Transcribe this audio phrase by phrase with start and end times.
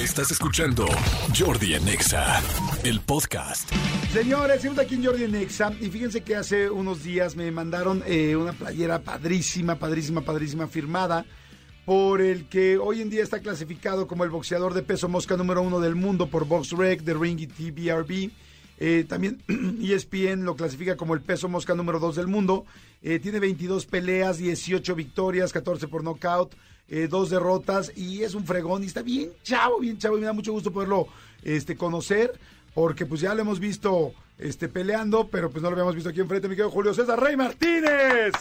[0.00, 0.86] Estás escuchando
[1.38, 2.40] Jordi Anexa,
[2.84, 3.70] el podcast.
[4.14, 8.34] Señores, estamos aquí en Jordi Nexa y fíjense que hace unos días me mandaron eh,
[8.34, 11.26] una playera padrísima, padrísima, padrísima, firmada
[11.84, 15.60] por el que hoy en día está clasificado como el boxeador de peso mosca número
[15.60, 18.30] uno del mundo por BoxRec, The Ring y TBRB.
[18.78, 19.42] Eh, también
[19.82, 22.64] ESPN lo clasifica como el peso mosca número dos del mundo.
[23.02, 26.54] Eh, tiene 22 peleas, 18 victorias, 14 por knockout,
[26.90, 30.26] eh, dos derrotas y es un fregón y está bien chavo, bien chavo y me
[30.26, 31.06] da mucho gusto poderlo
[31.42, 32.32] este, conocer
[32.74, 36.20] porque pues ya lo hemos visto este, peleando, pero pues no lo habíamos visto aquí
[36.20, 38.32] enfrente, mi querido Julio César Rey Martínez.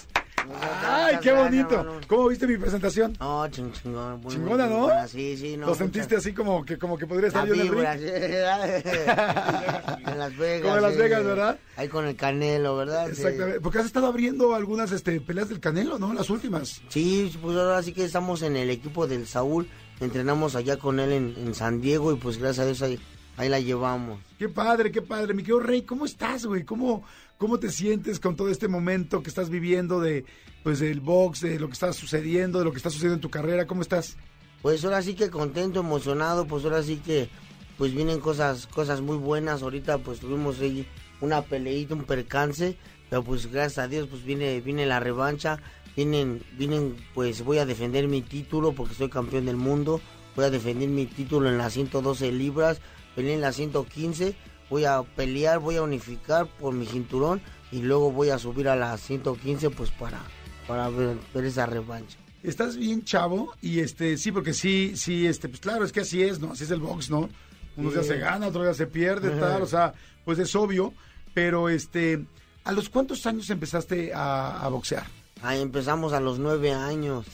[0.85, 1.99] ¡Ay, qué bonito!
[2.07, 3.15] ¿Cómo viste mi presentación?
[3.19, 4.21] No, ching, chingón.
[4.21, 4.81] muy, Chingona, muy ¿no?
[4.85, 5.67] buena, Sí, sí, no.
[5.67, 7.85] ¿Lo sentiste así como que, como que podría estar yo en el ring?
[10.07, 10.61] en Las Vegas.
[10.63, 10.99] Como en Las sí.
[10.99, 11.59] Vegas, ¿verdad?
[11.77, 13.05] Ahí con el Canelo, ¿verdad?
[13.05, 13.11] Sí.
[13.21, 13.61] Exactamente.
[13.61, 16.13] Porque has estado abriendo algunas este, peleas del Canelo, ¿no?
[16.13, 16.81] Las últimas.
[16.89, 19.67] Sí, pues ahora sí que estamos en el equipo del Saúl.
[19.99, 22.99] Entrenamos allá con él en, en San Diego y pues gracias a Dios ahí,
[23.37, 24.19] ahí la llevamos.
[24.37, 25.33] Qué padre, qué padre.
[25.33, 26.63] Mi querido Rey, ¿cómo estás, güey?
[26.63, 27.03] ¿Cómo,
[27.39, 30.25] ¿Cómo te sientes con todo este momento que estás viviendo de,
[30.61, 33.29] pues, del box, de lo que está sucediendo, de lo que está sucediendo en tu
[33.29, 33.65] carrera?
[33.65, 34.17] ¿Cómo estás?
[34.61, 37.29] Pues ahora sí que contento, emocionado, pues ahora sí que
[37.77, 39.63] pues vienen cosas cosas muy buenas.
[39.63, 40.85] Ahorita pues tuvimos ahí
[41.21, 42.77] una peleita, un percance,
[43.09, 45.61] pero pues gracias a Dios pues viene viene la revancha.
[45.95, 50.01] Vienen vienen pues voy a defender mi título porque soy campeón del mundo.
[50.35, 52.81] Voy a defender mi título en las 112 libras,
[53.15, 54.35] peleé en las 115,
[54.69, 58.75] voy a pelear, voy a unificar por mi cinturón y luego voy a subir a
[58.75, 60.19] las 115 pues para
[60.67, 62.17] para ver, ver esa revancha.
[62.43, 66.21] Estás bien chavo y este, sí, porque sí, sí, este, pues claro, es que así
[66.23, 66.51] es, ¿no?
[66.51, 67.27] Así es el box, ¿no?
[67.75, 68.13] Unos días Sí.
[68.13, 69.93] se gana, otros días se pierde, tal, o sea,
[70.25, 70.93] pues es obvio,
[71.33, 72.23] pero este,
[72.63, 75.05] ¿a los cuántos años empezaste a, a boxear?
[75.41, 77.25] Ahí empezamos a los nueve años.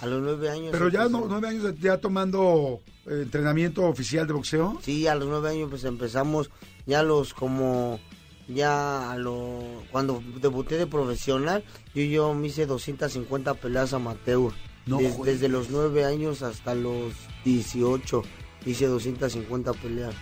[0.00, 0.68] A los nueve años.
[0.72, 4.78] Pero ya no, nueve años ya tomando eh, entrenamiento oficial de boxeo.
[4.82, 6.50] Sí, a los nueve años pues empezamos
[6.86, 7.98] ya los como
[8.48, 14.52] ya a lo cuando debuté de profesional yo yo me hice 250 peleas amateur
[14.86, 17.12] No Des- desde los nueve años hasta los
[17.44, 18.22] 18
[18.66, 20.14] hice 250 peleas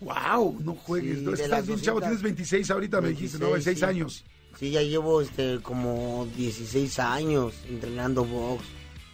[0.00, 0.58] ¡Wow!
[0.64, 1.18] No juegues.
[1.18, 2.00] Sí, no, estás bien chavo, 200.
[2.00, 3.52] tienes 26 ahorita, me dijiste, ¿no?
[3.52, 3.84] 26 sí.
[3.84, 4.24] años.
[4.58, 8.64] sí ya llevo este como 16 años entrenando box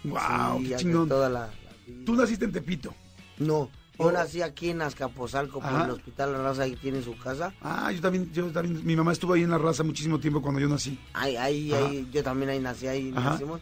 [0.05, 0.61] ¡Wow!
[0.63, 1.09] Sí, ¡Qué chingón!
[1.09, 2.05] toda la- la.
[2.07, 2.95] Tú naciste en Tepito.
[3.39, 3.69] No,
[3.99, 4.13] yo Oh.
[4.13, 7.53] nací aquí en Azcapotzalco, por el Hospital La Raza, ahí tiene su casa.
[7.61, 10.61] Ah, yo también, yo también, mi mamá estuvo ahí en la raza muchísimo tiempo cuando
[10.61, 10.99] yo nací.
[11.15, 13.31] Ahí, ahí, ahí, yo también ahí nací, ahí Ajá.
[13.31, 13.61] nacimos.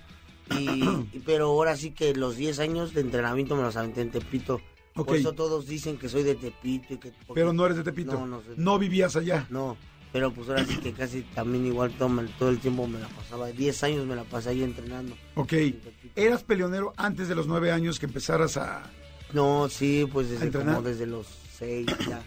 [0.51, 0.69] Y,
[1.15, 4.61] y- pero ahora sí que los 10 años de entrenamiento me los aventé en Tepito.
[4.95, 5.07] Ok.
[5.09, 6.95] Por eso todos dicen que soy de Tepito.
[6.95, 8.13] Y que, Pero no eres de Tepito.
[8.13, 9.47] No, no soy- No vivías allá.
[9.51, 9.77] No,
[10.13, 13.49] pero pues ahora sí que casi también igual todo, todo el tiempo me la pasaba.
[13.49, 15.17] 10 años me la pasé ahí entrenando.
[15.35, 15.53] Ok.
[15.53, 15.81] en.
[16.15, 18.83] ¿Eras peleonero antes de los nueve años que empezaras a...?
[19.33, 21.27] No, sí, pues ¿A desde como desde los
[21.59, 22.23] 6 ya.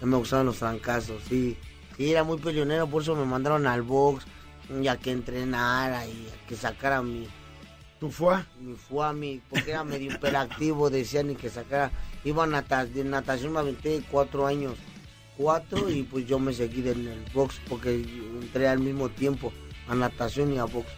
[0.00, 1.56] Ya me gustaban los francazos, sí.
[1.96, 4.24] Sí, era muy peleonero, por eso me mandaron al box,
[4.82, 7.26] y a que entrenara y a que sacara mi,
[8.00, 8.36] ¿Tú fue?
[8.60, 11.90] mi fuami, porque era medio hiperactivo, decían y que sacara.
[12.24, 14.74] Iba a nata- de natación, me aventé cuatro años,
[15.36, 17.94] cuatro, y pues yo me seguí en el box, porque
[18.42, 19.52] entré al mismo tiempo
[19.88, 20.88] a natación y a box.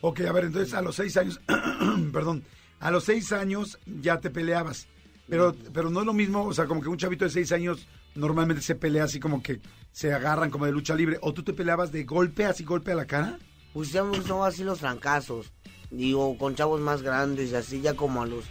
[0.00, 1.40] Ok, a ver, entonces a los seis años,
[2.12, 2.42] perdón,
[2.82, 4.88] a los seis años ya te peleabas.
[5.28, 7.86] Pero, pero no es lo mismo, o sea, como que un chavito de seis años
[8.16, 9.60] normalmente se pelea así como que
[9.92, 11.16] se agarran como de lucha libre.
[11.22, 13.38] ¿O tú te peleabas de golpe, así golpe a la cara?
[13.72, 15.52] Pues ya me gustaban así los francazos.
[15.90, 18.44] Digo, con chavos más grandes y así ya como a los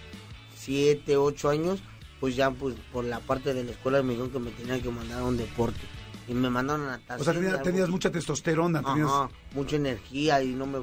[0.55, 1.83] 7, 8 años,
[2.19, 4.89] pues ya pues por la parte de la escuela me dijeron que me tenían que
[4.89, 5.81] mandar a un deporte.
[6.27, 7.45] Y me mandaron a natación.
[7.45, 8.81] O sea, tenías mucha testosterona.
[8.81, 9.09] Tenías...
[9.09, 10.79] Ajá, mucha energía y no me,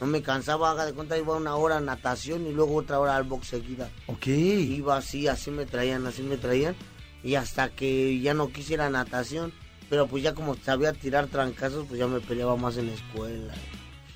[0.00, 3.16] no me cansaba, haga de cuenta, iba una hora a natación y luego otra hora
[3.16, 3.90] al box seguida.
[4.06, 4.26] Ok.
[4.28, 6.76] Iba así, así me traían, así me traían.
[7.22, 9.52] Y hasta que ya no quisiera natación,
[9.90, 13.52] pero pues ya como sabía tirar trancazos, pues ya me peleaba más en la escuela.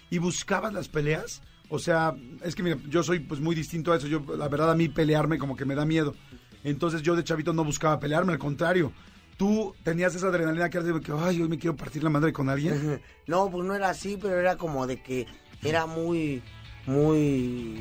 [0.08, 1.42] ¿Y buscabas las peleas?
[1.68, 4.06] O sea, es que mira, yo soy pues muy distinto a eso.
[4.06, 6.14] Yo, la verdad, a mí pelearme como que me da miedo.
[6.62, 8.92] Entonces yo de chavito no buscaba pelearme, al contrario.
[9.36, 12.32] Tú tenías esa adrenalina que eras de que, ay, hoy me quiero partir la madre
[12.32, 13.00] con alguien.
[13.26, 15.26] No, pues no era así, pero era como de que
[15.62, 16.42] era muy,
[16.86, 17.78] muy,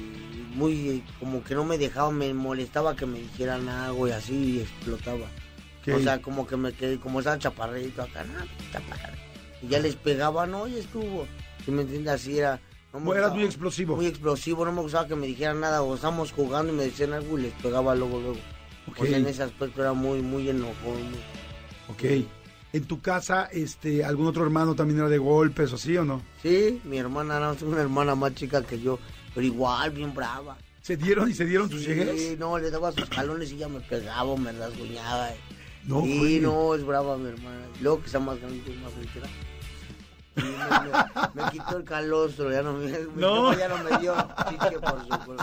[0.56, 4.60] muy, como que no me dejaba, me molestaba que me dijeran algo y así y
[4.62, 5.26] explotaba.
[5.82, 5.96] Ok.
[5.96, 8.34] O sea, como que me quedé, como estaba chaparrito acá, no,
[8.72, 9.18] chaparrito.
[9.64, 11.26] Y ya les pegaba, no, y estuvo.
[11.66, 12.60] Si me entiendes, así era.
[12.94, 13.96] no me eras gustaba- muy explosivo.
[13.96, 17.14] Muy explosivo, no me gustaba que me dijeran nada, o estábamos jugando y me decían
[17.14, 18.40] algo y les pegaba luego, luego.
[18.88, 19.00] Ok.
[19.02, 20.74] O sea, en ese aspecto era muy, muy enojón.
[21.10, 21.20] muy-
[21.90, 22.26] Ok.
[22.74, 26.22] ¿En tu casa, este, algún otro hermano también era de golpes o así o no?
[26.42, 28.98] Sí, mi hermana, tengo una hermana más chica que yo,
[29.36, 30.58] pero igual, bien brava.
[30.82, 32.10] ¿Se dieron y se dieron tus llegues?
[32.20, 35.30] Sí, no, le daba sus jalones y ya me pegaba, me rasguñaba.
[35.86, 36.40] No, sí, güey.
[36.40, 37.66] no, es brava mi hermana.
[37.82, 39.28] Luego que está más grande, más entera.
[40.38, 43.54] Sí, me, me- me quitó el calostro, ya no me, No.
[43.54, 44.16] ya no me dio
[44.50, 45.38] chiche por su.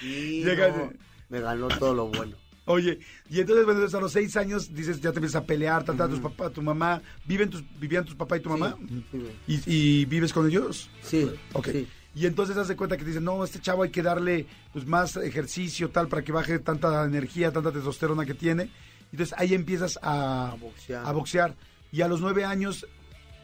[0.00, 0.92] Sí, Llega- no,
[1.28, 2.36] me ganó todo lo bueno.
[2.64, 6.06] Oye, y entonces, bueno, a los seis años dices, ya te empiezas a pelear, tratar
[6.06, 7.02] a tus papás, tu mamá.
[7.26, 8.76] ¿Viven tus, ¿Vivían tus papá y tu mamá?
[9.10, 9.26] Sí.
[9.48, 9.62] ¿Y,
[10.00, 10.88] y vives con ellos?
[11.02, 11.68] Sí, Ok.
[11.72, 11.88] sí.
[12.14, 15.16] Y entonces hace cuenta que te dicen, no, este chavo hay que darle pues, más
[15.16, 18.68] ejercicio, tal, para que baje tanta energía, tanta testosterona que tiene.
[19.10, 21.06] Entonces ahí empiezas a, A boxear.
[21.06, 21.54] a boxear.
[21.90, 22.86] Y a los nueve años,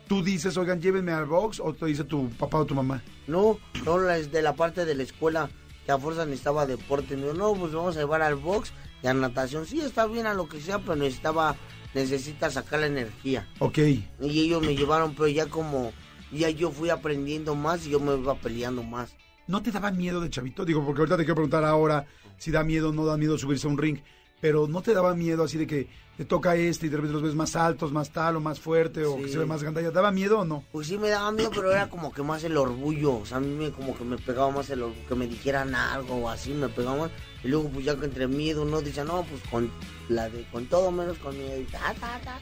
[0.07, 3.03] tú dices, oigan, llévenme al box, o te dice tu papá o tu mamá.
[3.27, 5.49] No, no, las de la parte de la escuela
[5.87, 7.17] que a fuerza necesitaba deporte.
[7.17, 8.71] Dijo, no, pues vamos a llevar al box
[9.05, 9.67] a natación.
[9.67, 11.57] Sí, está bien a lo que sea, pero necesitaba,
[11.95, 13.49] necesita sacar la energía.
[13.59, 13.79] Ok.
[13.79, 15.93] Y ellos me llevaron, pero ya como,
[16.33, 19.15] ya yo fui aprendiendo más y yo me iba peleando más.
[19.47, 20.65] ¿No te daba miedo de chavito?
[20.65, 22.07] Digo, porque ahorita te quiero preguntar ahora
[22.37, 23.99] si da miedo o no da miedo subirse a un ring.
[24.41, 27.23] Pero ¿no te daba miedo así de que te toca este y de repente los
[27.23, 29.23] ves más altos, más tal o más fuerte o Sí.
[29.25, 29.89] que se ve más gandalla?
[29.89, 30.65] ¿Te daba miedo o no?
[30.71, 33.17] Pues sí me daba miedo, pero era como que más el orgullo.
[33.17, 35.75] O sea, a mí me, como que me pegaba más el orgullo, que me dijeran
[35.75, 37.11] algo o así, me pegaba más.
[37.43, 39.71] Y luego pues ya que entre miedo uno dice, no, pues con
[40.09, 41.61] la de, con todo menos con miedo.
[41.61, 42.39] Y ta, ta, ta.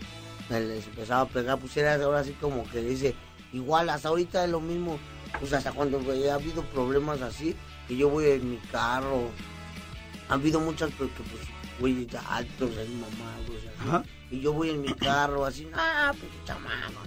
[0.50, 3.14] Me les empezaba a pegar, pues era ahora así como que dice,
[3.52, 4.98] igual hasta ahorita es lo mismo.
[5.40, 7.54] Pues hasta cuando ha habido problemas así,
[7.88, 9.28] que yo voy en mi carro.
[10.28, 11.42] Ha habido muchas porque pues,
[11.80, 13.88] güey, altos, mi mamá, güey, o sea, así.
[13.88, 14.04] Ajá.
[14.30, 17.00] Y yo voy en mi carro así, ah, pues chamaco,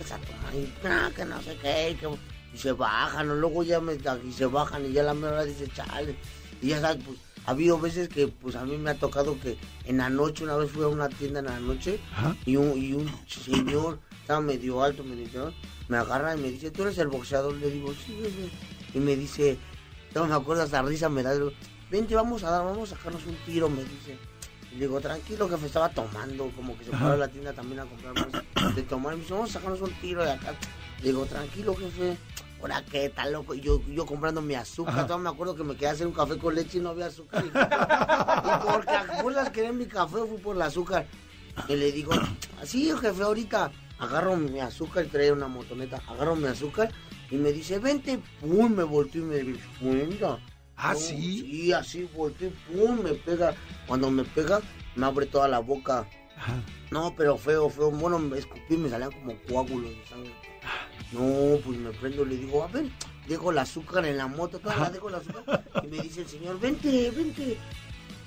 [0.00, 2.08] esa toma, y ah, que no sé qué, que...
[2.54, 5.68] y se bajan, o luego ya me, y se bajan y ya la mera dice,
[5.68, 6.16] chale,
[6.60, 9.56] y ya sabes, pues, ha habido veces que, pues, a mí me ha tocado que
[9.84, 12.36] en la noche, una vez fui a una tienda en la noche, Ajá.
[12.44, 15.38] y un, y un señor, estaba medio alto, me dice,
[15.88, 17.54] me agarra y me dice, ¿tú eres el boxeador?
[17.54, 18.50] Le digo, sí, jefe.
[18.94, 19.56] y me dice,
[20.14, 21.34] no me acuerdo, hasta risa me da,
[21.90, 24.18] vente, vamos a dar, vamos a sacarnos un tiro, me dice.
[24.72, 27.80] Y le digo, tranquilo, jefe, estaba tomando, como que se fue a la tienda también
[27.80, 29.14] a comprar más de tomar.
[29.14, 30.54] Me dice, vamos a sacarnos un tiro de acá.
[31.00, 32.16] Le digo, tranquilo, jefe.
[32.60, 33.54] Ahora qué tal loco.
[33.54, 35.06] Y yo, yo comprando mi azúcar.
[35.06, 37.06] Todavía me acuerdo que me quedé a hacer un café con leche y no había
[37.06, 37.44] azúcar.
[38.40, 41.06] Y, porque a fuerzas quería mi café, fui por el azúcar.
[41.68, 42.12] Y le digo,
[42.60, 46.00] así, jefe, ahorita agarro mi azúcar y traía una motoneta.
[46.06, 46.90] Agarro mi azúcar
[47.30, 50.38] y me dice, vente, pum, me volteó y me dice, cuenta.
[50.82, 51.40] ¿Ah, sí?
[51.40, 53.54] Sí, así volteé, pum, me pega.
[53.86, 54.60] Cuando me pega,
[54.96, 56.08] me abre toda la boca.
[56.36, 56.54] Ajá.
[56.90, 57.90] No, pero feo, feo.
[57.90, 60.32] Bueno, me escupí y me salían como coágulos de sangre.
[61.12, 62.86] No, pues me prendo, le digo, a ver,
[63.28, 65.64] dejo el azúcar en la moto, todavía dejo el azúcar.
[65.82, 67.58] Y me dice el señor, vente, vente.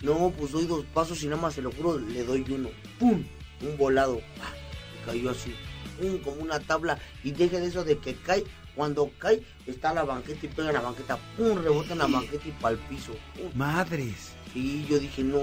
[0.03, 2.69] No, pues doy dos pasos y nada más, se lo juro, le doy uno.
[2.99, 3.23] ¡Pum!
[3.61, 4.19] Un volado.
[4.37, 4.53] ¡Pah!
[5.01, 5.55] Y cayó así.
[5.99, 6.17] ¡Pum!
[6.19, 6.99] Como una tabla.
[7.23, 8.43] Y deje de eso de que cae.
[8.75, 11.17] Cuando cae, está en la banqueta y pega en la banqueta.
[11.37, 11.57] ¡Pum!
[11.57, 13.13] Rebota en la banqueta y para el piso.
[13.35, 13.51] ¡Pum!
[13.55, 14.33] Madres.
[14.51, 15.39] Sí, yo dije, no,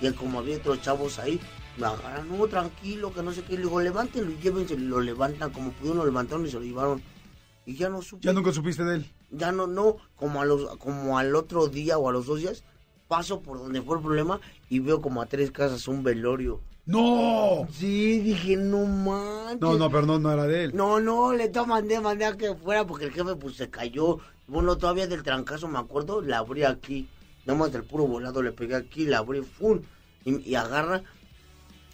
[0.00, 1.40] y como había otros chavos ahí,
[1.76, 3.54] me agarran, no, tranquilo, que no sé qué.
[3.54, 7.02] Le digo, levántenlo y llévense, lo levantan, como pudieron, lo levantaron y se lo llevaron.
[7.66, 8.26] Y ya no supe.
[8.26, 9.12] Ya nunca supiste de él.
[9.30, 12.64] Ya no, no, como, a los, como al otro día o a los dos días,
[13.08, 16.60] paso por donde fue el problema y veo como a tres casas un velorio.
[16.86, 17.66] ¡No!
[17.72, 19.60] Sí, dije, no manches.
[19.60, 20.76] No, no, pero no, no era de él.
[20.76, 24.18] No, no, le mandé, mandé a que fuera porque el jefe pues se cayó.
[24.46, 27.08] Bueno, todavía del trancazo me acuerdo, la abrí aquí.
[27.44, 29.80] Nada más del puro volado le pegué aquí, la abrí, ¡fum!
[30.24, 31.02] Y, y agarra.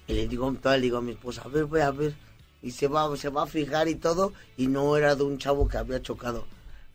[0.07, 2.15] Y le digo, todavía le digo a mi esposa, a ver, voy a ver.
[2.63, 4.33] Y se va, se va a fijar y todo.
[4.57, 6.45] Y no era de un chavo que había chocado.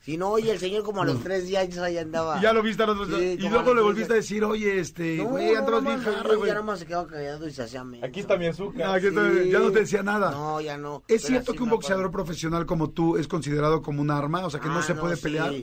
[0.02, 2.38] Si no, oye, el señor como a los tres días ya ahí andaba.
[2.40, 3.34] Y ya lo viste al otro Sí, día.
[3.34, 6.04] Y luego a le los volviste a decir, oye, este, güey, no, andabas no, bien
[6.04, 6.50] no, jarra, Ya güey.
[6.52, 8.06] nada más se quedó callado y se hacía menso.
[8.06, 9.02] Aquí está mi azúcar.
[9.02, 9.08] Sí.
[9.52, 10.32] Ya no te decía nada.
[10.32, 11.04] No, ya no.
[11.08, 14.46] ¿Es cierto que un boxeador profesional como tú es considerado como un arma?
[14.46, 15.22] O sea, que no Ah, se puede sí.
[15.24, 15.54] pelear.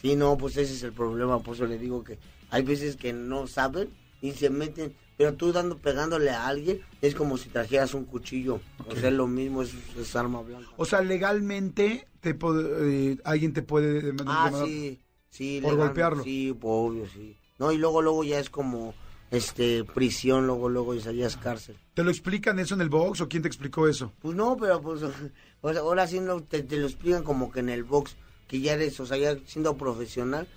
[0.00, 1.38] Sí, no, pues ese es el problema.
[1.40, 2.18] Por eso le digo que
[2.50, 3.90] hay veces que no saben
[4.22, 4.94] y se meten.
[5.22, 8.58] Pero tú dando, pegándole a alguien es como si trajeras un cuchillo.
[8.84, 10.68] O sea, es lo mismo, es, es arma blanca.
[10.76, 14.66] O sea, legalmente te puede- eh, alguien te puede dem- ah, demandar.
[14.66, 14.98] sí,
[15.30, 15.60] sí.
[15.62, 16.24] Por legal, golpearlo.
[16.24, 17.36] Sí, obvio, sí.
[17.60, 18.94] No, y luego, luego ya es como
[19.30, 21.76] este prisión, luego, luego ya es cárcel.
[21.94, 24.10] ¿Te lo explican eso en el box o quién te explicó eso?
[24.22, 25.02] Pues no, pero pues
[25.62, 28.16] o sea, ahora sí no, te, te lo explican como que en el box,
[28.48, 30.48] que ya eres, o sea, ya siendo profesional,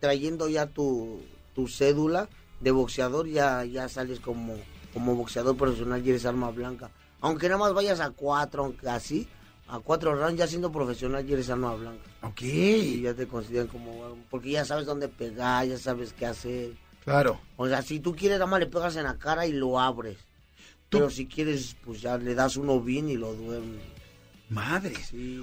[0.00, 1.20] trayendo ya tu,
[1.54, 4.54] tu cédula de boxeador, ya, ya sales como,
[4.94, 6.90] como boxeador profesional y eres arma blanca.
[7.20, 9.26] Aunque nada más vayas a cuatro, aunque así,
[9.68, 12.04] a cuatro rounds, ya siendo profesional y eres arma blanca.
[12.22, 12.42] Ok.
[12.42, 16.70] Y ya te consideran como, porque ya sabes dónde pegar, ya sabes qué hacer.
[17.04, 17.38] Claro.
[17.56, 20.18] O sea, si tú quieres, nada más le pegas en la cara y lo abres.
[20.88, 23.80] Tú- Pero si quieres, pues ya le das uno bien y lo duermes.
[24.48, 24.94] Madre.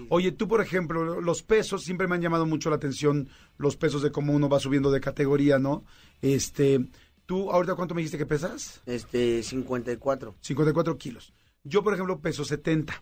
[0.10, 3.28] Oye, tú, por ejemplo, los pesos, siempre me han llamado mucho la atención
[3.58, 5.84] los pesos de cómo uno va subiendo de categoría, ¿no?
[6.22, 6.86] Este,
[7.26, 8.82] tú, ahorita, ¿cuánto me dijiste que pesas?
[8.86, 10.36] Este, 54.
[10.42, 11.34] 54 kilos.
[11.64, 13.02] Yo, por ejemplo, peso 70.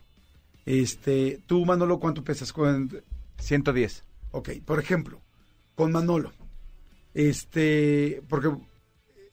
[0.66, 2.52] Este, tú, Manolo, ¿cuánto pesas?
[3.38, 4.04] 110.
[4.30, 5.20] Ok, por ejemplo,
[5.74, 6.32] con Manolo,
[7.12, 8.50] este, porque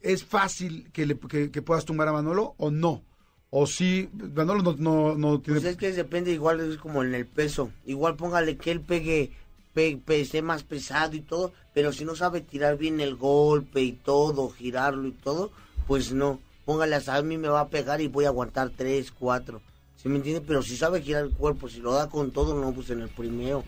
[0.01, 3.03] es fácil que, le, que puedas tumbar a Manolo o no.
[3.51, 5.59] O sí, Manolo no, no, no tiene...
[5.59, 7.71] Pues es que depende, igual es como en el peso.
[7.85, 9.31] Igual póngale que él pegue,
[9.73, 14.49] pese más pesado y todo, pero si no sabe tirar bien el golpe y todo,
[14.49, 15.51] girarlo y todo,
[15.87, 16.39] pues no.
[16.65, 19.61] Póngale a mí me va a pegar y voy a aguantar tres, cuatro.
[19.95, 20.41] ¿Sí me entiende?
[20.45, 23.09] Pero si sabe girar el cuerpo, si lo da con todo, no, pues en el
[23.09, 23.63] primero.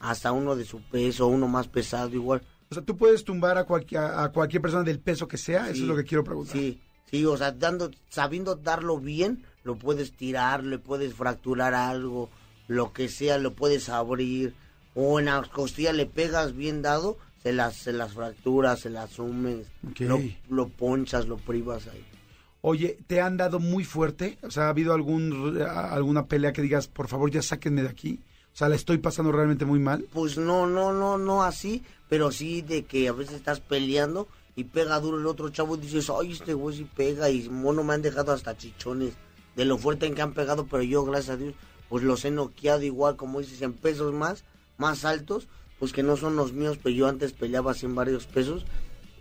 [0.00, 2.42] Hasta uno de su peso, uno más pesado igual.
[2.70, 5.82] O sea, tú puedes tumbar a, cualquier a cualquier persona del peso que sea, eso
[5.82, 6.56] es lo que quiero preguntar.
[6.56, 6.80] Sí,
[7.10, 12.30] Sí, o sea, dando, sabiendo darlo bien, lo puedes tirar, le puedes fracturar algo,
[12.68, 14.54] lo que sea, lo puedes abrir.
[15.02, 19.10] O en las costillas le pegas bien dado, se las, se las fracturas, se las
[19.10, 19.66] sumes,
[19.98, 22.04] lo, lo ponchas, lo privas ahí.
[22.60, 24.36] Oye, ¿te han dado muy fuerte?
[24.42, 28.20] O sea, ¿ha habido algún, alguna pelea que digas, por favor, ya sáquenme de aquí?
[28.52, 30.04] O sea, ¿la estoy pasando realmente muy mal?
[30.12, 34.64] Pues no, no, no, no así, pero sí de que a veces estás peleando y
[34.64, 37.94] pega duro el otro chavo y dices, ay, este güey sí pega y mono me
[37.94, 39.14] han dejado hasta chichones
[39.56, 41.54] de lo fuerte en que han pegado, pero yo, gracias a Dios,
[41.88, 44.44] pues los he noqueado igual, como dices, en pesos más,
[44.80, 45.46] más altos,
[45.78, 48.64] pues que no son los míos, pero yo antes peleaba así en varios pesos,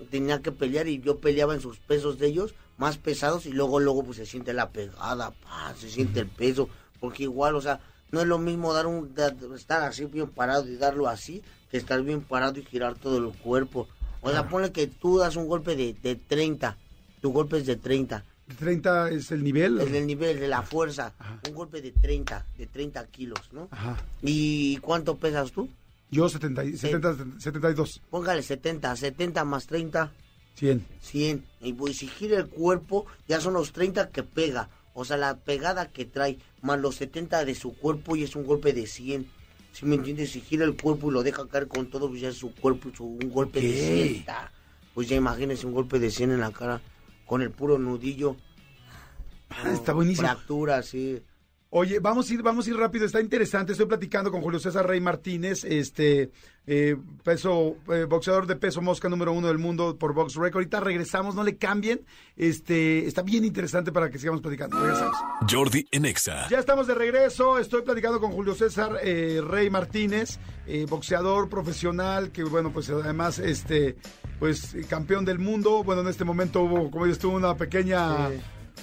[0.10, 3.80] tenía que pelear y yo peleaba en sus pesos de ellos, más pesados, y luego,
[3.80, 5.34] luego, pues se siente la pegada,
[5.78, 6.70] se siente el peso,
[7.02, 9.14] porque igual, o sea, no es lo mismo dar un,
[9.56, 13.38] estar así bien parado y darlo así, que estar bien parado y girar todo el
[13.38, 13.88] cuerpo.
[14.22, 16.78] O sea, ponle que tú das un golpe de, de 30,
[17.22, 18.24] tu golpe es de 30.
[18.58, 19.80] ¿30 es el nivel?
[19.80, 21.14] Es el nivel de la fuerza.
[21.48, 23.68] Un golpe de 30, de 30 kilos, ¿no?
[23.72, 23.98] Ajá.
[24.22, 25.70] ¿Y cuánto pesas tú?
[26.12, 28.02] Yo 70, 70, 72.
[28.10, 30.12] Póngale 70, 70 más 30.
[30.56, 30.86] 100.
[31.02, 31.46] 100.
[31.62, 34.70] Y pues si gira el cuerpo, ya son los 30 que pega.
[34.94, 38.46] O sea, la pegada que trae, más los 70 de su cuerpo y es un
[38.46, 39.28] golpe de 100.
[39.72, 42.30] Si me entiendes, si gira el cuerpo y lo deja caer con todo, pues ya
[42.30, 44.26] es su cuerpo, su, un golpe de 100.
[44.94, 46.82] Pues ya imagínese un golpe de 100 en la cara,
[47.30, 48.36] con el puro nudillo.
[49.52, 50.28] Ah, está buenísimo.
[50.28, 51.22] Fractura, sí.
[51.72, 53.74] Oye, vamos a ir, vamos a ir rápido, está interesante.
[53.74, 56.32] Estoy platicando con Julio César Rey Martínez, este
[56.66, 60.56] eh, peso, eh, boxeador de peso mosca número uno del mundo por Box Record.
[60.56, 62.02] Ahorita regresamos, no le cambien.
[62.36, 64.80] Este, está bien interesante para que sigamos platicando.
[64.80, 65.16] Regresamos.
[65.48, 66.50] Jordi Enexa.
[66.50, 67.60] Ya estamos de regreso.
[67.60, 70.40] Estoy platicando con Julio César eh, Rey Martínez,
[70.90, 73.96] boxeador profesional, que bueno, pues además, este,
[74.40, 75.84] pues campeón del mundo.
[75.84, 78.30] Bueno, en este momento hubo, como dices tú, una pequeña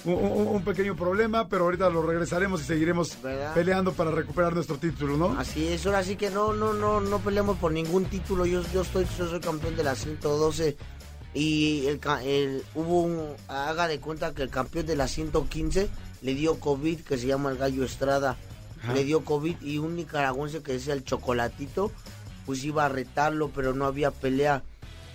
[0.05, 3.17] un, pequeño problema, pero ahorita lo regresaremos y seguiremos
[3.53, 5.39] peleando para recuperar nuestro título, ¿no?
[5.39, 8.45] Así es, ahora sí que no, no, no, no peleamos por ningún título.
[8.45, 10.77] Yo, yo estoy, yo soy campeón de la 112
[11.33, 15.89] y el, hubo un, haga de cuenta que el campeón de la 115
[16.21, 18.37] le dio COVID, que se llama el Gallo Estrada,
[18.93, 21.91] le dio COVID y un nicaragüense que decía el Chocolatito,
[22.45, 24.63] pues iba a retarlo, pero no había pelea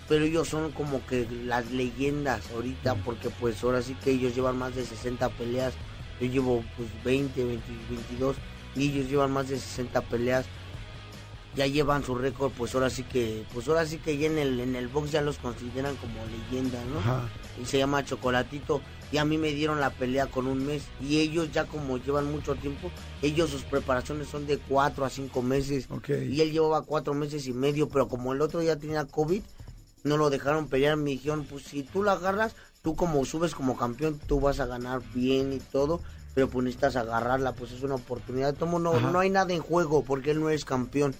[0.07, 4.57] pero ellos son como que las leyendas ahorita, porque pues ahora sí que ellos llevan
[4.57, 5.73] más de 60 peleas,
[6.19, 8.35] yo llevo pues 20, 22,
[8.75, 10.45] y ellos llevan más de 60 peleas,
[11.55, 14.59] ya llevan su récord, pues ahora sí que, pues ahora sí que ya en el,
[14.59, 16.99] en el box ya los consideran como leyendas, ¿no?
[17.61, 18.81] Y se llama Chocolatito,
[19.11, 22.31] y a mí me dieron la pelea con un mes, y ellos ya como llevan
[22.31, 22.91] mucho tiempo,
[23.21, 25.87] ellos sus preparaciones son de 4 a 5 meses,
[26.31, 29.43] y él llevaba 4 meses y medio, pero como el otro ya tenía COVID,
[30.03, 33.77] no lo dejaron pelear, me dijeron, pues si tú la agarras, tú como subes como
[33.77, 36.01] campeón, tú vas a ganar bien y todo,
[36.33, 38.53] pero pues necesitas agarrarla, pues es una oportunidad.
[38.55, 41.15] Tomo, no, no hay nada en juego porque él no es campeón.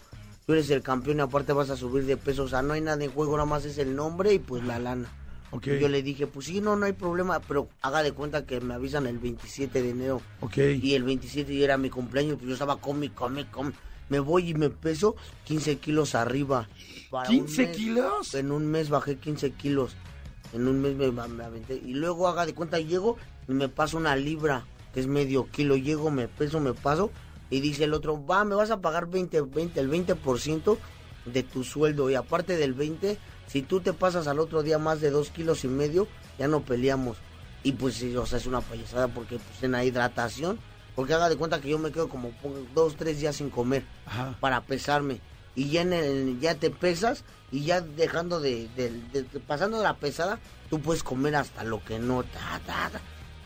[0.46, 2.82] Tú eres el campeón y aparte vas a subir de peso, o sea, no hay
[2.82, 5.10] nada en juego, nada más es el nombre y pues la lana.
[5.52, 5.80] Okay.
[5.80, 8.74] Yo le dije, pues sí, no, no hay problema, pero haga de cuenta que me
[8.74, 10.22] avisan el 27 de enero.
[10.42, 10.80] Okay.
[10.84, 13.72] Y el 27 era mi cumpleaños, pues yo estaba come, come, come
[14.13, 15.15] me voy y me peso
[15.46, 16.70] 15 kilos arriba.
[17.10, 18.36] ¿15 kilos?
[18.36, 19.96] En un mes bajé 15 kilos.
[20.53, 21.82] En un mes me, aventé.
[21.84, 23.17] Y luego haga de cuenta, llego
[23.48, 25.77] y me paso una libra, que es medio kilo.
[25.77, 27.10] Llego, me peso, me paso.
[27.50, 30.77] Y dice el otro, va, me vas a pagar 20, 20, el 20%
[31.25, 32.12] de tu sueldo.
[32.12, 33.17] Y aparte del 20,
[33.48, 36.62] si tú te pasas al otro día más de 2 kilos y medio, ya no
[36.62, 37.17] peleamos.
[37.63, 40.60] Y pues, o sea, es una payasada porque pues en la hidratación
[40.95, 42.31] porque haga de cuenta que yo me quedo como
[42.73, 43.83] dos, tres días sin comer
[44.39, 45.19] para pesarme.
[45.55, 48.67] Y ya, en el, ya te pesas y ya dejando de,
[49.47, 52.23] pasando de la pesada, tú puedes comer hasta lo que no.
[52.23, 52.89] Ta,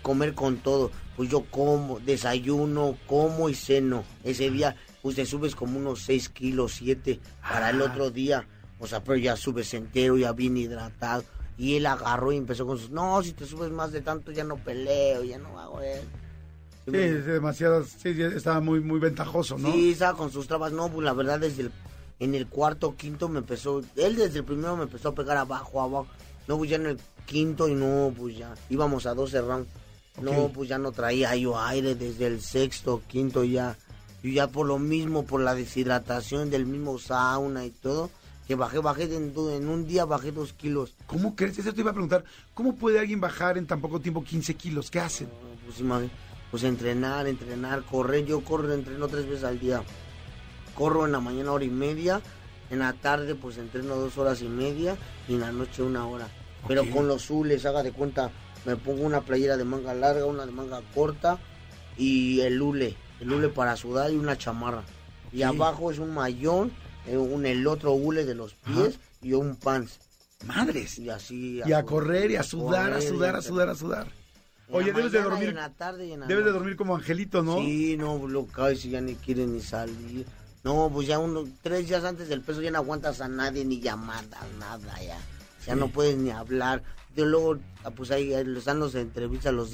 [0.01, 0.91] comer con todo.
[1.17, 4.05] Pues yo como, desayuno, como y ceno.
[4.23, 7.85] Ese día, pues te subes como unos 6 kilos, 7 para el Ah.
[7.85, 8.47] otro día.
[8.79, 11.23] O sea, pero ya subes entero, ya bien hidratado.
[11.57, 14.43] Y él agarró y empezó con sus, no, si te subes más de tanto ya
[14.43, 16.03] no peleo, ya no hago eso.
[16.89, 19.71] Sí, es demasiado, sí, estaba muy, muy ventajoso, ¿no?
[19.73, 20.71] Sí, estaba con sus trabas.
[20.71, 21.71] No, pues la verdad, desde el,
[22.19, 23.81] en el cuarto, quinto me empezó.
[23.97, 26.07] Él desde el primero me empezó a pegar abajo, abajo.
[26.47, 28.53] No, pues ya en el quinto y no, pues ya.
[28.69, 29.67] Íbamos a 12 rounds.
[30.21, 33.77] No, pues ya no traía yo aire desde el sexto, quinto ya.
[34.23, 38.09] Yo ya por lo mismo, por la deshidratación del mismo sauna y todo,
[38.47, 40.95] que bajé, bajé en, en un día bajé dos kilos.
[41.05, 41.59] ¿Cómo crees?
[41.59, 42.23] Eso te iba a preguntar.
[42.55, 44.89] ¿Cómo puede alguien bajar en tan poco tiempo 15 kilos?
[44.89, 45.27] ¿Qué hacen?
[45.27, 46.09] No, Pues, imagi-
[46.51, 48.25] pues entrenar, entrenar, correr.
[48.25, 49.83] Yo corro, entreno tres veces al día.
[50.75, 52.21] Corro en la mañana hora y media,
[52.69, 54.95] en la tarde pues entreno dos horas y media
[55.27, 56.27] y en la noche una hora.
[56.67, 58.29] Pero con los zules, haga de cuenta,
[58.65, 61.39] me pongo una playera de manga larga, una de manga corta
[61.97, 64.83] y el hule, el hule para sudar y una chamarra.
[65.31, 66.71] Y abajo es un mayón,
[67.07, 69.99] eh, un, el otro hule de los pies y un pants.
[70.45, 70.99] Madres.
[70.99, 71.61] Y así.
[71.65, 74.07] Y a correr y a sudar, a correr sudar, a a- sudar, a sudar.
[74.69, 75.49] Oye, debes de y dormir.
[75.49, 77.57] En la tarde y en la Debes de dormir como angelito, ¿no?
[77.59, 78.45] Sí, no, lo
[78.85, 80.25] y ya ni quiere ni salir.
[80.63, 83.79] No, pues ya uno, tres días antes del peso ya no aguantas a nadie, ni
[83.79, 85.17] llamadas, nada, ya.
[85.65, 86.83] Ya no puedes ni hablar.
[87.15, 89.71] Yo luego, ah, pues ahí están los entrevistas, los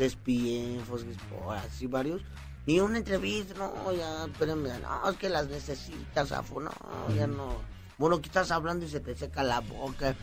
[0.87, 2.21] Fox Sport, así varios.
[2.65, 6.71] Ni una entrevista, no, ya, espérenme, no, es que las necesitas, Afo, no,
[7.15, 7.57] ya no.
[7.97, 10.15] Bueno, que estás hablando y se te seca la boca.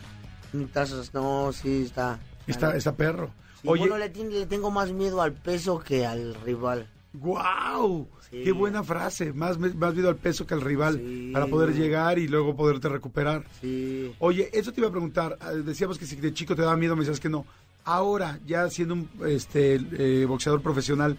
[0.53, 2.19] Estás- no, sí, está.
[2.47, 3.33] Está, está perro.
[3.63, 6.89] Sí, Oye, bueno, le, tengo más miedo al peso que al rival.
[7.13, 8.09] ¡Guau!
[8.31, 8.43] Sí.
[8.45, 9.33] ¡Qué buena frase!
[9.33, 11.31] Más, más miedo al peso que al rival Sí.
[11.33, 13.45] para poder llegar y luego poderte recuperar.
[13.61, 14.13] Sí.
[14.21, 15.37] Oye, eso te iba a preguntar.
[15.41, 17.45] ah, Decíamos que si de chico te daba miedo, me decías que no.
[17.85, 21.17] Ahora, ya siendo un este, eh, boxeador profesional,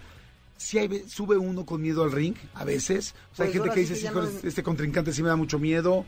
[0.58, 3.14] ¿sí hay, sube uno con miedo al ring a veces?
[3.34, 5.12] O sea, hay Pues gente que sí dice, que ya "Híjole, no es- este contrincante
[5.12, 6.06] sí me da mucho miedo.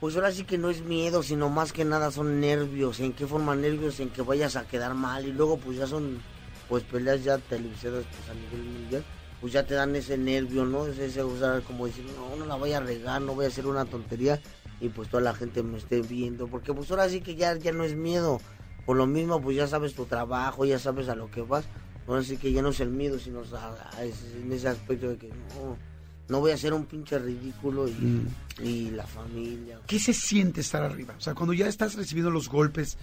[0.00, 3.00] Pues ahora sí que no es miedo, sino más que nada son nervios.
[3.00, 3.98] ¿En qué forma nervios?
[3.98, 5.26] En que vayas a quedar mal.
[5.26, 6.20] Y luego pues ya son
[6.68, 9.04] pues peleas ya televisadas pues a nivel mundial.
[9.40, 10.86] Pues ya te dan ese nervio, ¿no?
[10.86, 11.22] Ese, ese
[11.66, 14.40] como decir, no, no la voy a regar, no voy a hacer una tontería.
[14.80, 16.46] Y pues toda la gente me esté viendo.
[16.46, 18.40] Porque pues ahora sí que ya, ya no es miedo.
[18.86, 21.64] Por lo mismo pues ya sabes tu trabajo, ya sabes a lo que vas.
[22.06, 25.76] Ahora sí que ya no es el miedo, sino en ese aspecto de que no,
[26.28, 28.26] no voy a hacer un pinche ridículo y,
[28.62, 29.80] y la familia.
[29.86, 31.14] ¿Qué se siente estar arriba?
[31.16, 32.98] O sea, cuando ya estás recibiendo los golpes,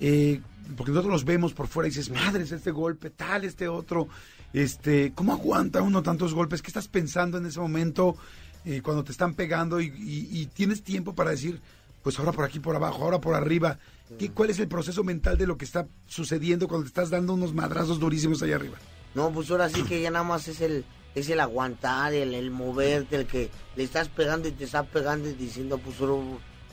[0.00, 0.40] eh,
[0.76, 4.08] porque nosotros los vemos por fuera y dices, madres, este golpe, tal, este otro,
[4.52, 6.62] este, ¿cómo aguanta uno tantos golpes?
[6.62, 8.16] ¿Qué estás pensando en ese momento
[8.64, 11.60] eh, cuando te están pegando y, y- y tienes tiempo para decir,
[12.02, 13.78] pues ahora por aquí, por abajo, ahora por arriba?
[14.18, 17.34] ¿Qué, ¿Cuál es el proceso mental de lo que está sucediendo cuando te estás dando
[17.34, 18.76] unos madrazos durísimos allá arriba?
[19.14, 22.50] No, pues ahora sí que ya nada más es el, es el aguantar, el, el
[22.50, 26.22] moverte, el que le estás pegando y te está pegando y diciendo, pues solo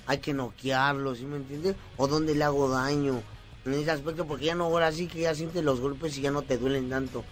[0.07, 1.75] hay que noquearlo, ¿sí me entiendes?
[1.97, 3.21] O dónde le hago daño.
[3.65, 6.31] En ese aspecto, porque ya no, ahora sí que ya sientes los golpes y ya
[6.31, 7.23] no te duelen tanto.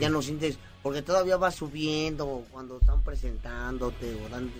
[0.00, 4.50] Ya no sientes, porque todavía vas subiendo cuando están presentándote o dando,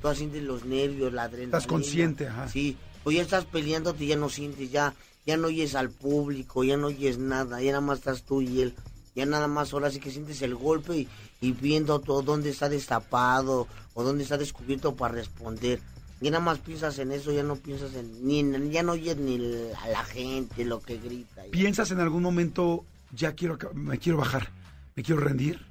[0.00, 1.58] todavía sientes los nervios, la adrenalina.
[1.58, 2.48] Estás consciente, ajá.
[2.48, 4.94] Sí, o ya estás peleándote y ya no sientes, ya,
[5.26, 8.62] ya no oyes al público, ya no oyes nada, ya nada más estás tú y
[8.62, 8.74] él.
[9.14, 11.08] Ya nada más ahora sí que sientes el golpe y,
[11.40, 15.80] y viendo todo dónde está destapado o dónde está descubierto para responder.
[16.20, 19.16] Ya nada más piensas en eso, ya no piensas en, ni en- ya no oyes
[19.16, 19.36] ni
[19.82, 21.42] a la gente, lo que grita.
[21.50, 24.50] ¿Piensas en algún momento, ya quiero, me quiero bajar,
[24.96, 25.64] me quiero rendir?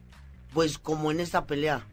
[0.54, 1.86] Pues como en esta pelea,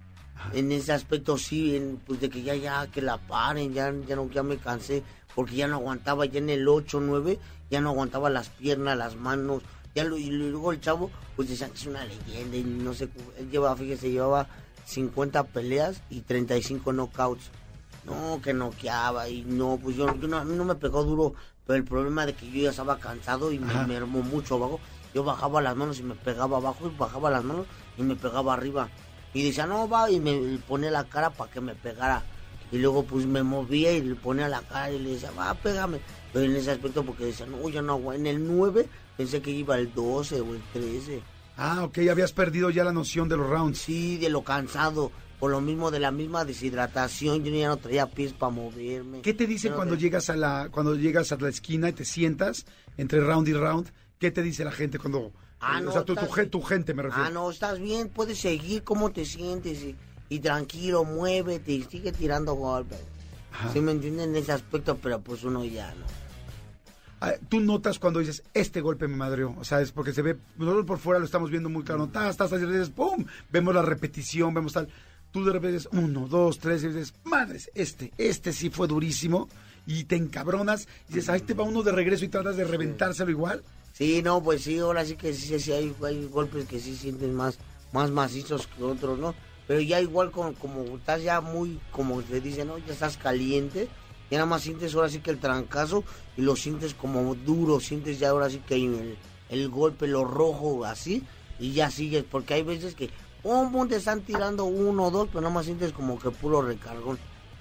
[0.54, 4.16] en ese aspecto sí, en, pues de que ya, ya, que la paren, ya, ya
[4.16, 5.02] no, ya me cansé,
[5.34, 7.38] porque ya no aguantaba, ya en el 8, 9,
[7.70, 9.62] ya no aguantaba las piernas, las manos,
[9.96, 13.08] ya lo, y luego el chavo, pues decían que es una leyenda, y no sé,
[13.38, 14.46] él llevaba, fíjese, llevaba
[14.84, 17.50] 50 peleas y 35 knockouts.
[18.04, 21.34] No, que noqueaba y no, pues yo, yo no, a mí no me pegó duro,
[21.66, 24.78] pero el problema de que yo ya estaba cansado y me mermó mucho abajo,
[25.14, 28.52] yo bajaba las manos y me pegaba abajo y bajaba las manos y me pegaba
[28.52, 28.90] arriba.
[29.32, 32.22] Y decía, no, va, y me ponía la cara para que me pegara.
[32.70, 36.00] Y luego pues me movía y le ponía la cara y le decía, va, pégame.
[36.32, 38.12] Pero en ese aspecto porque decía, no, yo no.
[38.12, 41.22] En el 9 pensé que iba el 12 o el 13.
[41.56, 43.78] Ah, ok, habías perdido ya la noción de los rounds.
[43.78, 45.10] Sí, de lo cansado.
[45.40, 49.20] Por lo mismo de la misma deshidratación, yo ya no traía pies para moverme.
[49.20, 52.04] ¿Qué te dicen cuando traía- llegas a la cuando llegas a la esquina y te
[52.06, 52.64] sientas
[52.96, 53.88] entre round y round?
[54.18, 56.62] ¿Qué te dice la gente cuando Ah, eh, no, o sea, tu, tu, estás- tu
[56.62, 57.24] gente me refiero?
[57.26, 59.82] Ah, no, estás bien, puedes seguir, ¿cómo te sientes?
[59.82, 59.96] Y,
[60.30, 62.98] y tranquilo, muévete y sigue tirando golpes.
[63.52, 63.72] Ajá.
[63.72, 64.96] ¿Sí me entienden en ese aspecto?
[65.02, 66.04] Pero pues uno ya no.
[67.20, 69.54] Ah, tú notas cuando dices, este golpe me madreó.
[69.58, 72.08] O sea, es porque se ve, nosotros por fuera lo estamos viendo muy claro.
[72.08, 73.24] Tas, y dices, ¡pum!
[73.50, 74.88] Vemos la repetición, vemos tal.
[75.30, 79.48] Tú de repente dices, uno, dos, tres, y dices, madres, este, este sí fue durísimo.
[79.86, 83.30] Y te encabronas y dices, ahí te va uno de regreso y tratas de reventárselo
[83.30, 83.62] igual.
[83.92, 87.34] Sí, no, pues sí, ahora sí que sí, sí hay, hay golpes que sí sienten
[87.34, 87.58] más,
[87.92, 89.34] más macizos que otros, ¿no?
[89.66, 92.78] Pero ya igual con, como estás ya muy, como se dice, ¿no?
[92.78, 93.88] Ya estás caliente,
[94.30, 96.04] ya nada más sientes ahora sí que el trancazo
[96.36, 99.16] y lo sientes como duro, sientes ya ahora sí que el,
[99.48, 101.22] el golpe, lo rojo, así,
[101.58, 103.10] y ya sigues, porque hay veces que,
[103.42, 106.62] pum, pum, te están tirando uno o dos, pero nada más sientes como que puro
[106.62, 107.18] recargón.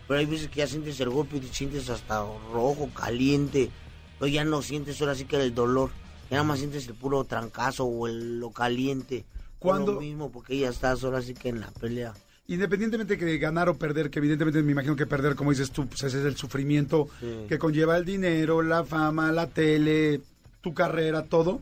[0.08, 3.72] Pero hay veces que ya sientes el golpe y te sientes hasta rojo, caliente,
[4.20, 5.92] pero ya no sientes ahora sí que el dolor,
[6.30, 9.26] ya nada más sientes el puro trancazo o el, lo caliente.
[9.60, 9.94] ¿Cuándo?
[9.94, 12.14] Lo mismo, porque ya estás ahora sí que en la pelea.
[12.48, 16.04] Independientemente de ganar o perder, que evidentemente me imagino que perder, como dices tú, pues
[16.04, 17.46] ese es el sufrimiento Sí.
[17.50, 20.22] que conlleva el dinero, la fama, la tele,
[20.62, 21.60] tu carrera, todo.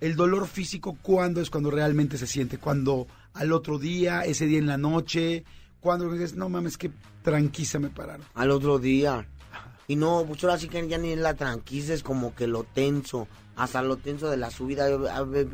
[0.00, 2.58] El dolor físico, ¿cuándo es cuando realmente se siente?
[2.58, 5.44] Cuando al otro día, ese día en la noche,
[5.80, 6.90] cuando dices, no mames, qué
[7.22, 8.26] tranquisa me pararon.
[8.34, 9.26] al otro día.
[9.88, 13.26] Y no, pues ahora sí que ya ni la tranquila, es como que lo tenso,
[13.56, 14.86] hasta lo tenso de la subida.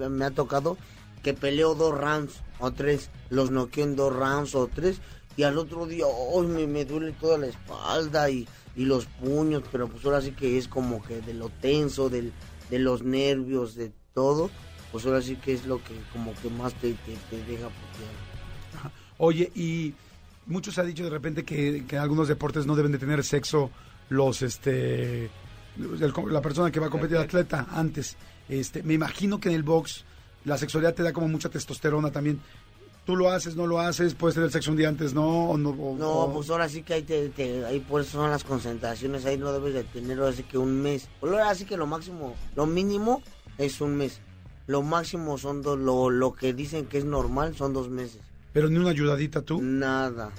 [0.08, 0.76] Me ha tocado
[1.22, 5.00] que peleo dos rounds o tres, los noqueo en dos rounds o tres,
[5.36, 9.62] y al otro día, hoy me, me duele toda la espalda y, y los puños,
[9.72, 12.32] pero pues ahora sí que es como que de lo tenso, del,
[12.70, 14.50] de los nervios, de todo,
[14.90, 17.68] pues ahora sí que es lo que como que más te, te, te deja.
[19.18, 19.94] Oye, y
[20.46, 23.70] muchos ha dicho de repente que, que en algunos deportes no deben de tener sexo
[24.08, 25.24] los, este,
[25.78, 28.16] el- la persona que va a competir, atleta, antes.
[28.48, 30.04] Este, me imagino que en el box
[30.44, 32.40] la sexualidad te da como mucha testosterona también.
[33.04, 35.70] Tú lo haces, no lo haces, puedes tener sexo un día antes, no, o no.
[35.70, 38.44] o- No, o- pues ahora sí que ahí, te, te- ahí por eso son las
[38.44, 41.08] concentraciones, ahí no debes de tener ahora sí que un mes.
[41.18, 43.20] Pues ahora sí que lo máximo, lo mínimo
[43.58, 44.20] es un mes.
[44.68, 48.20] Lo máximo son dos, lo, lo que dicen que es normal son dos meses.
[48.52, 49.60] Pero ni una ayudadita tú.
[49.60, 50.30] Nada.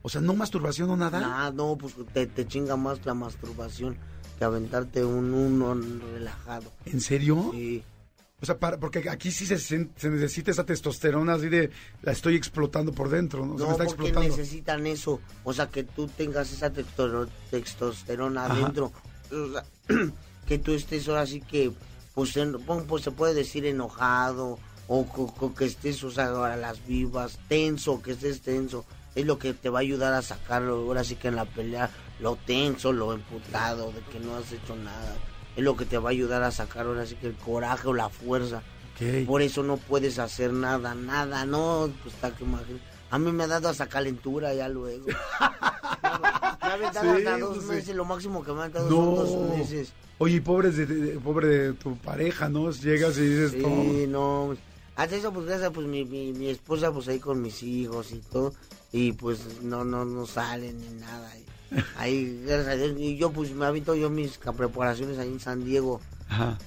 [0.00, 1.20] O sea, no masturbación o nada.
[1.20, 3.98] Nada, no, pues te, te chinga más la masturbación
[4.38, 5.74] que aventarte un uno
[6.14, 6.72] relajado.
[6.86, 7.50] ¿En serio?
[7.52, 7.82] Sí.
[8.42, 11.70] O sea, para, porque aquí sí se, se necesita esa testosterona así de
[12.02, 13.54] la estoy explotando por dentro, ¿no?
[13.54, 14.36] O sea, No, me está porque explotando.
[14.36, 15.20] necesitan eso.
[15.44, 16.70] O sea, que tú tengas esa
[17.50, 18.54] testosterona Ajá.
[18.54, 18.92] adentro.
[19.32, 19.64] O sea,
[20.46, 21.72] que tú estés ahora sí que,
[22.14, 24.58] pues, en- pues se puede decir enojado.
[24.88, 28.84] O, co- que estés, o sea, a las vivas, tenso, que estés tenso.
[29.16, 31.90] Es lo que te va a ayudar a sacarlo ahora sí que en la pelea,
[32.20, 35.16] lo tenso, lo emputado, de que no has hecho nada.
[35.56, 37.94] Es lo que te va a ayudar a sacar ahora sí que el coraje o
[37.94, 38.62] la fuerza.
[38.94, 39.26] Ok.
[39.26, 42.82] Por eso no puedes hacer nada, nada, no, pues está que imagínate.
[43.10, 45.06] A mí me ha dado hasta calentura ya luego.
[46.66, 47.72] Me ha dado Sí, hasta dos pues sí.
[47.72, 48.96] meses, lo máximo que me han dado No.
[48.96, 49.92] son dos meses.
[50.18, 52.70] Oye, y pobre de, de- pobre de tu pareja, ¿no?
[52.70, 54.48] Llegas y dices, Sí, "No".
[54.48, 54.56] no.
[54.96, 58.18] Hasta eso, pues gracias, pues mi, mi, mi esposa, pues ahí con mis hijos y
[58.18, 58.52] todo.
[58.92, 61.30] Y pues no, no, no salen ni nada.
[61.38, 61.44] Y
[61.96, 62.94] Ahí, gracias a Dios.
[62.98, 66.00] Y yo, pues me habito yo mis preparaciones ahí en San Diego.
[66.28, 66.58] Ajá.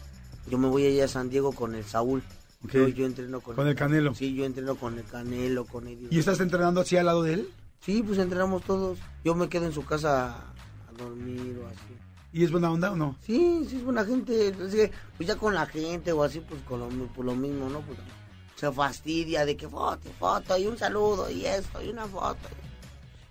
[0.49, 2.23] Yo me voy allá a San Diego con el Saúl.
[2.63, 2.73] Ok.
[2.73, 4.13] Yo, yo entreno con, Con el Canelo.
[4.15, 6.07] Sí, yo entreno con el Canelo, con Eddie.
[6.09, 7.49] ¿Y estás entrenando así al lado de él?
[7.81, 8.99] Sí, pues entrenamos todos.
[9.23, 11.95] Yo me quedo en su casa a dormir o así.
[12.31, 13.15] ¿Y es buena onda o no?
[13.25, 14.53] Sí, sí es buena gente.
[14.53, 17.81] Pues ya con la gente o así, pues con lo, por lo mismo, ¿no?
[17.81, 17.97] Pues
[18.55, 22.49] se fastidia de que foto, foto y un saludo y esto y una foto.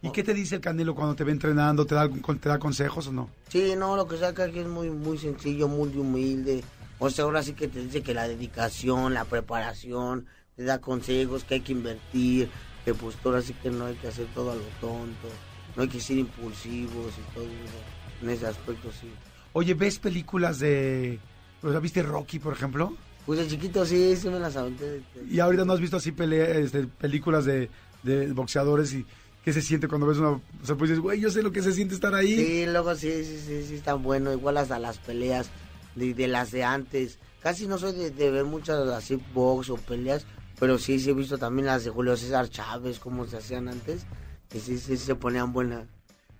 [0.01, 1.85] ¿Y qué te dice el Canelo cuando te ve entrenando?
[1.85, 3.31] ¿Te da, te da consejos o no?
[3.49, 6.63] Sí, no, lo que saca aquí es muy, muy sencillo, muy humilde.
[7.01, 11.45] O sea, ahora sí que te dice que la dedicación, la preparación, te da consejos
[11.45, 12.49] que hay que invertir,
[12.85, 15.29] que pues ahora sí que no hay que hacer todo a lo tonto,
[15.77, 18.23] no hay que ser impulsivos y todo eso.
[18.23, 19.09] En ese aspecto sí.
[19.53, 21.19] Oye, ¿ves películas de...
[21.63, 22.97] O sea, ¿viste Rocky, por ejemplo?
[23.27, 25.03] Pues de chiquito sí, sí me las aventé.
[25.29, 27.69] Y ahorita no has visto así este, películas de,
[28.03, 29.05] de boxeadores y
[29.45, 30.31] qué se siente cuando ves una...
[30.31, 32.37] O sea, pues dices, güey, yo sé lo que se siente estar ahí.
[32.37, 34.33] Sí, luego sí, sí, sí, sí, está bueno.
[34.33, 35.51] Igual hasta las peleas
[35.95, 37.19] de, de las de antes.
[37.43, 40.27] Casi no soy de, de ver muchas así box o peleas,
[40.59, 44.05] pero sí, sí he visto también las de Julio César Chávez, como se hacían antes.
[44.49, 45.87] Que sí, sí se ponían buenas.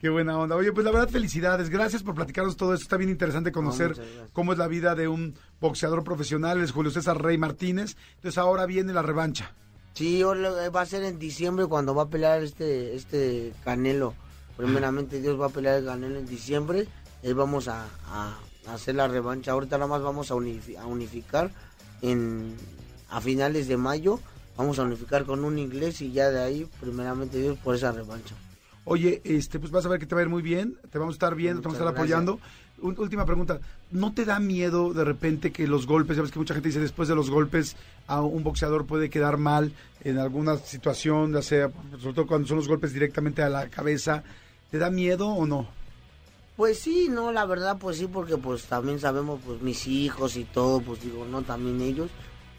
[0.01, 0.55] Qué buena onda.
[0.55, 1.71] Oye, pues la verdad, felicidades.
[1.71, 2.85] Gracias por platicarnos todo esto.
[2.85, 4.01] Está bien interesante conocer
[4.33, 7.97] cómo es la vida de un boxeador profesional, es Julio César Rey Martínez.
[8.15, 9.55] Entonces ahora viene la revancha.
[9.99, 14.15] Sí, ahora va a ser en diciembre cuando va a pelear este, este Canelo.
[14.57, 16.87] Primeramente Dios va a pelear el Canelo en diciembre.
[17.25, 18.39] Ahí vamos a, a
[18.73, 19.51] hacer la revancha.
[19.51, 21.51] Ahorita nada más vamos a, unifi- a unificar
[22.01, 22.55] en,
[23.11, 24.21] a finales de mayo.
[24.57, 28.37] Vamos a unificar con un inglés y ya de ahí, primeramente Dios, por esa revancha.
[28.85, 31.15] Oye, este, pues vas a ver que te va a ir muy bien, te vamos
[31.15, 32.45] a estar viendo, te vamos a estar Muchas
[32.79, 33.03] apoyando.
[33.03, 33.61] última pregunta,
[33.91, 36.81] ¿no te da miedo de repente que los golpes, ya ves que mucha gente dice
[36.81, 39.73] después de los golpes a un boxeador puede quedar mal
[40.05, 44.23] en alguna situación, ya sea, sobre todo cuando son los golpes directamente a la cabeza,
[44.71, 45.69] ¿te da miedo o no?
[46.57, 50.43] Pues sí, no, la verdad, pues sí, porque pues también sabemos, pues mis hijos y
[50.43, 52.11] todo, pues digo, no, también ellos.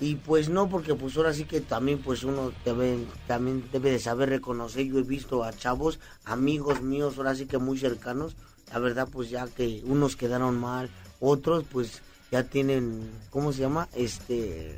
[0.01, 3.99] Y pues no, porque pues ahora sí que también pues uno debe, también debe de
[3.99, 4.85] saber reconocer.
[4.85, 8.37] Yo he visto a chavos, amigos míos, ahora sí que muy cercanos,
[8.71, 13.89] la verdad pues ya que unos quedaron mal, otros pues ya tienen, ¿cómo se llama?
[13.93, 14.77] Este,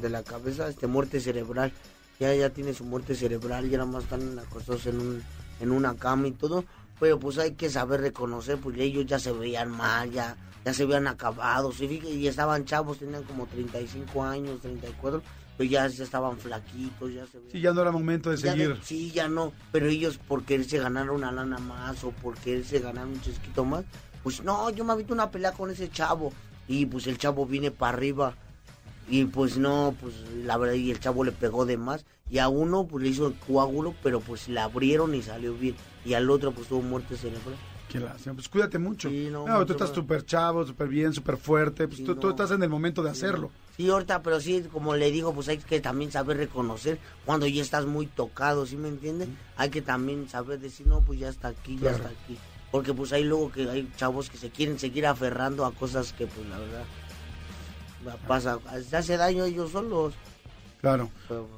[0.00, 1.72] de la cabeza, este, muerte cerebral.
[2.20, 5.22] Ya, ya tiene su muerte cerebral, ya nada más están acostados en, un,
[5.60, 6.64] en una cama y todo.
[7.00, 10.84] Pero pues hay que saber reconocer, pues ellos ya se veían mal, ya, ya se
[10.84, 11.80] veían acabados.
[11.80, 15.22] Y, y estaban chavos, tenían como 35 años, 34,
[15.56, 17.52] pero ya, ya estaban flaquitos, ya se veían.
[17.52, 18.78] Sí, ya no era momento de seguir.
[18.82, 23.06] sí, ya no, pero ellos por quererse ganar una lana más o por quererse ganar
[23.06, 23.84] un chesquito más,
[24.22, 26.32] pues no, yo me visto una pelea con ese chavo.
[26.66, 28.34] Y pues el chavo viene para arriba.
[29.08, 32.04] Y pues no, pues la verdad, y el chavo le pegó de más.
[32.30, 35.76] Y a uno pues le hizo el coágulo, pero pues le abrieron y salió bien.
[36.04, 37.56] Y al otro pues tuvo muerte cerebral.
[37.88, 38.34] Qué lástima.
[38.34, 39.08] Pues cuídate mucho.
[39.08, 41.86] Sí, no, no, tú estás súper chavo, súper bien, súper fuerte.
[41.88, 43.50] Pues Sí, tú, estás en el momento de hacerlo.
[43.78, 47.62] Sí, ahorita, pero sí, como le digo, pues hay que también saber reconocer cuando ya
[47.62, 49.28] estás muy tocado, ¿sí me entiendes?
[49.56, 51.96] Hay que también saber decir, no, pues ya está aquí, ya Claro.
[51.96, 52.36] está aquí.
[52.70, 56.26] Porque pues hay luego que hay chavos que se quieren seguir aferrando a cosas que
[56.26, 56.84] pues la verdad
[58.04, 60.12] la pasa, se hace daño ellos solos.
[60.82, 61.08] Claro.
[61.26, 61.48] Pero,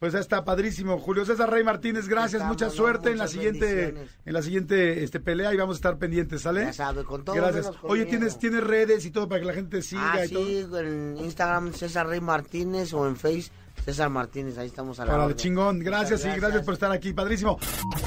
[0.00, 0.98] Pues ya está padrísimo.
[0.98, 2.70] Julio César Rey Martínez, gracias, Estamos, mucha ¿no?
[2.72, 6.64] suerte en la siguiente, en la siguiente este, pelea y vamos a estar pendientes, ¿sale?
[6.64, 7.66] Ya sabe, con todo Gracias.
[7.66, 8.16] menos con Oye, miedo.
[8.16, 10.46] ¿tienes, tienes redes y todo para que la gente te siga ah, y todo.
[10.46, 13.50] sí, en Instagram César Rey Martínez o en Face
[13.84, 15.36] César Martínez, ahí estamos a la Para orden.
[15.36, 15.80] chingón.
[15.80, 17.58] Gracias, Muchas y gracias por estar aquí, padrísimo.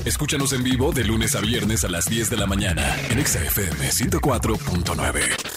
[0.03, 3.39] Escúchanos en vivo de lunes a viernes a las 10 de la mañana en Exa
[3.45, 5.52] FM 104.9.